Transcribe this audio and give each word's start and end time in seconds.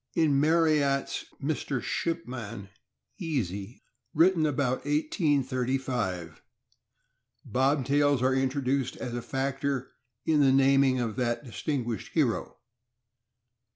In 0.15 0.39
Marryat's 0.39 1.25
"Mr. 1.39 1.75
Midshipman 1.75 2.69
Easy," 3.19 3.83
written 4.15 4.47
about 4.47 4.77
1835, 4.83 6.41
Bobtails 7.47 8.23
are 8.23 8.33
introduced 8.33 8.95
as 8.97 9.13
a 9.13 9.21
factor 9.21 9.91
in 10.25 10.39
the 10.39 10.51
naming 10.51 10.99
of 10.99 11.17
that 11.17 11.43
distinguished 11.45 12.13
hero. 12.15 12.57